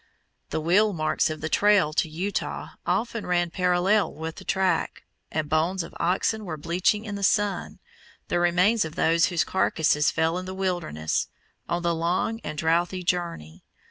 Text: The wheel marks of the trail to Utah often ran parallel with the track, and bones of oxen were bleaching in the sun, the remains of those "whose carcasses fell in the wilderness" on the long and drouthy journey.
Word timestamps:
The 0.49 0.59
wheel 0.59 0.93
marks 0.93 1.29
of 1.29 1.41
the 1.41 1.47
trail 1.47 1.93
to 1.93 2.09
Utah 2.09 2.69
often 2.87 3.23
ran 3.23 3.51
parallel 3.51 4.11
with 4.15 4.37
the 4.37 4.43
track, 4.43 5.03
and 5.31 5.47
bones 5.47 5.83
of 5.83 5.93
oxen 5.99 6.43
were 6.43 6.57
bleaching 6.57 7.05
in 7.05 7.13
the 7.13 7.21
sun, 7.21 7.77
the 8.27 8.39
remains 8.39 8.83
of 8.83 8.95
those 8.95 9.25
"whose 9.25 9.43
carcasses 9.43 10.09
fell 10.09 10.39
in 10.39 10.45
the 10.47 10.55
wilderness" 10.55 11.27
on 11.69 11.83
the 11.83 11.93
long 11.93 12.39
and 12.43 12.57
drouthy 12.57 13.03
journey. 13.03 13.63